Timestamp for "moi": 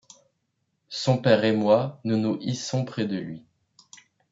1.55-1.99